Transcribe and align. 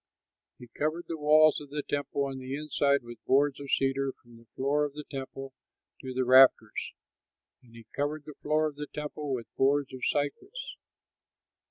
He 0.57 0.67
covered 0.69 1.05
the 1.07 1.15
walls 1.19 1.61
of 1.61 1.69
the 1.69 1.83
temple 1.87 2.23
on 2.25 2.39
the 2.39 2.55
inside 2.55 3.03
with 3.03 3.23
boards 3.27 3.59
of 3.59 3.69
cedar 3.69 4.11
from 4.13 4.35
the 4.35 4.47
floor 4.55 4.83
of 4.83 4.93
the 4.93 5.03
temple 5.11 5.53
to 6.01 6.11
the 6.11 6.25
rafters: 6.25 6.93
and 7.61 7.75
he 7.75 7.85
covered 7.95 8.23
the 8.25 8.33
floor 8.41 8.65
of 8.67 8.77
the 8.77 8.87
temple 8.91 9.31
with 9.31 9.55
boards 9.57 9.93
of 9.93 10.01
cypress. 10.03 10.75